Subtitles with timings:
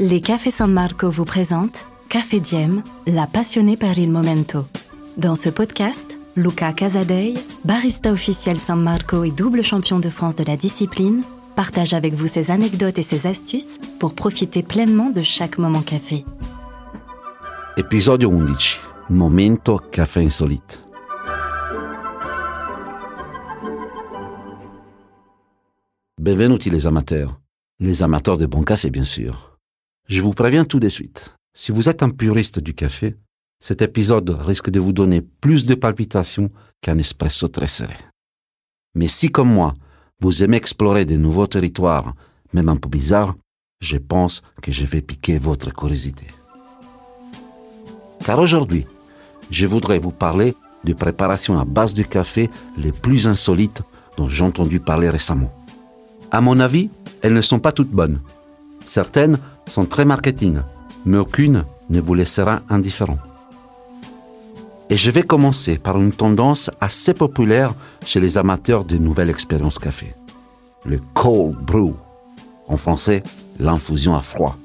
[0.00, 4.64] Les Cafés San Marco vous présentent Café Diem, la passionnée par il momento.
[5.16, 10.44] Dans ce podcast, Luca Casadei, barista officiel San Marco et double champion de France de
[10.44, 11.22] la discipline,
[11.56, 16.24] partage avec vous ses anecdotes et ses astuces pour profiter pleinement de chaque moment café.
[17.76, 18.78] Episodio 11.
[19.10, 20.84] Momento caffè insolite.
[26.20, 27.40] Benvenuti les amateurs.
[27.80, 29.47] Les amateurs de bon café, bien sûr.
[30.08, 31.34] Je vous préviens tout de suite.
[31.54, 33.14] Si vous êtes un puriste du café,
[33.60, 36.50] cet épisode risque de vous donner plus de palpitations
[36.80, 37.96] qu'un espresso très serré.
[38.94, 39.74] Mais si, comme moi,
[40.20, 42.14] vous aimez explorer de nouveaux territoires,
[42.54, 43.36] même un peu bizarres,
[43.82, 46.26] je pense que je vais piquer votre curiosité.
[48.24, 48.86] Car aujourd'hui,
[49.50, 52.48] je voudrais vous parler de préparations à base de café
[52.78, 53.82] les plus insolites
[54.16, 55.52] dont j'ai entendu parler récemment.
[56.30, 56.88] À mon avis,
[57.20, 58.22] elles ne sont pas toutes bonnes.
[58.86, 59.38] Certaines
[59.68, 60.60] sont très marketing,
[61.04, 63.18] mais aucune ne vous laissera indifférent.
[64.90, 67.74] Et je vais commencer par une tendance assez populaire
[68.04, 70.14] chez les amateurs de nouvelles expériences café.
[70.86, 71.94] Le cold brew.
[72.68, 73.22] En français,
[73.58, 74.56] l'infusion à froid.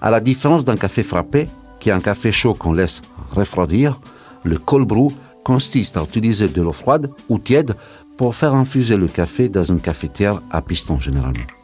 [0.00, 1.48] À la différence d'un café frappé,
[1.78, 4.00] qui est un café chaud qu'on laisse refroidir,
[4.44, 5.12] le cold brew
[5.44, 7.74] consiste à utiliser de l'eau froide ou tiède
[8.16, 11.57] pour faire infuser le café dans une cafetière à piston généralement.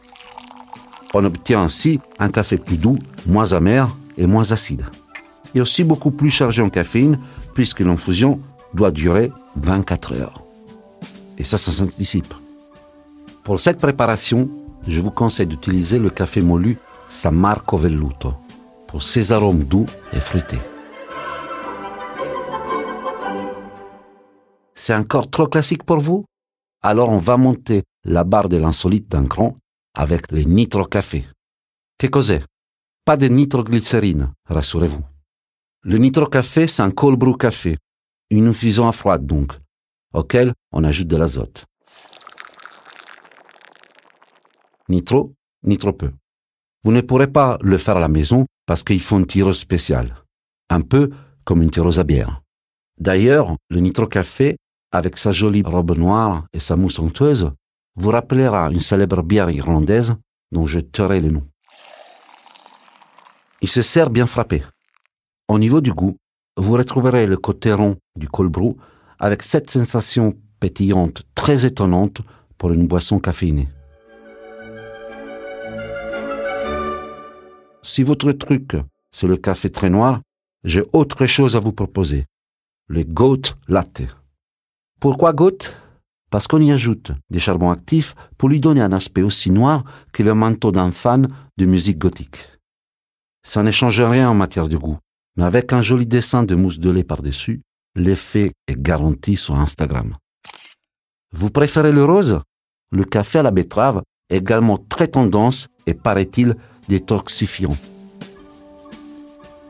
[1.17, 4.85] On obtient ainsi un café plus doux, moins amer et moins acide.
[5.55, 7.19] Et aussi beaucoup plus chargé en caféine
[7.55, 8.41] puisque l'infusion
[8.75, 10.43] doit durer 24 heures.
[11.39, 12.35] Et ça, ça s'anticipe.
[13.45, 14.51] Pour cette préparation,
[14.89, 18.35] je vous conseille d'utiliser le café molu San Marco Velluto
[18.89, 20.59] pour ses arômes doux et fruités.
[24.75, 26.25] C'est encore trop classique pour vous?
[26.83, 29.57] Alors on va monter la barre de l'insolite d'un cran
[29.95, 31.25] avec le nitro café.
[31.99, 32.43] Que cos'è?
[33.05, 35.05] Pas de nitroglycérine, rassurez-vous.
[35.83, 37.79] Le nitro café, c'est un cold brew café,
[38.31, 39.53] une infusion à froid donc,
[40.13, 41.67] auquel on ajoute de l'azote.
[44.89, 46.11] Nitro, nitro peu.
[46.83, 50.15] Vous ne pourrez pas le faire à la maison parce qu'il faut une tireuse spéciale,
[50.71, 51.11] un peu
[51.45, 52.43] comme une tireuse à bière.
[52.99, 54.57] D'ailleurs, le nitro café,
[54.93, 57.53] avec sa jolie robe noire et sa mousse onctueuse,
[57.97, 60.15] vous rappellera une célèbre bière irlandaise
[60.53, 61.47] dont je tairai le nom.
[63.61, 64.63] Il se sert bien frappé.
[65.49, 66.17] Au niveau du goût,
[66.57, 68.77] vous retrouverez le côté rond du cold brew
[69.19, 72.21] avec cette sensation pétillante très étonnante
[72.59, 73.69] pour une boisson caféinée.
[77.83, 78.77] Si votre truc,
[79.13, 80.21] c'est le café très noir,
[80.65, 82.25] j'ai autre chose à vous proposer.
[82.89, 84.03] Le goat latte.
[85.01, 85.59] Pourquoi goat?
[86.35, 90.25] Parce qu'on y ajoute des charbons actifs pour lui donner un aspect aussi noir que
[90.25, 92.45] le manteau d'un fan de musique gothique.
[93.47, 94.99] Ça ne change rien en matière de goût,
[95.37, 97.63] mais avec un joli dessin de mousse de lait par-dessus,
[97.95, 100.17] l'effet est garanti sur Instagram.
[101.33, 102.41] Vous préférez le rose?
[102.91, 106.57] Le café à la betterave est également très tendance et paraît-il
[106.89, 107.77] détoxifiant.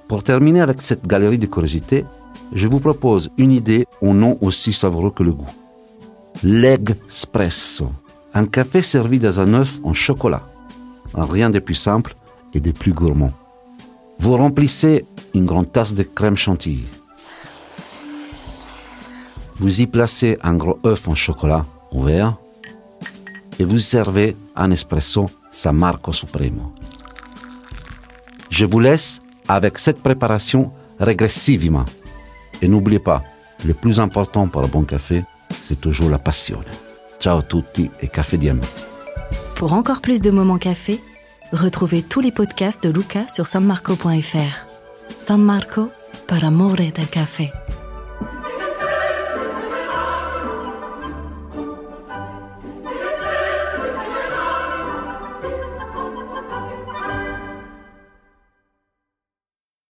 [0.09, 2.07] Pour terminer avec cette galerie de curiosités,
[2.55, 5.64] je vous propose une idée au nom aussi savoureux que le goût.
[6.43, 7.91] L'egg espresso,
[8.35, 10.43] un café servi dans un œuf en chocolat.
[11.15, 12.17] Rien de plus simple
[12.53, 13.33] et de plus gourmand.
[14.19, 16.87] Vous remplissez une grande tasse de crème chantilly.
[19.57, 22.37] Vous y placez un gros œuf en chocolat ouvert
[23.59, 26.73] et vous servez un espresso San Marco Supremo.
[28.51, 31.85] Je vous laisse avec cette préparation régressivement.
[32.63, 33.23] Et n'oubliez pas,
[33.65, 35.25] le plus important pour un bon café,
[35.65, 36.61] c'est toujours la passion.
[37.19, 38.61] Ciao a tutti et café diem.
[39.57, 41.01] Pour encore plus de moments café,
[41.53, 44.67] retrouvez tous les podcasts de Luca sur sanmarco.fr.
[45.19, 45.91] San Marco,
[46.27, 47.51] par amore del café.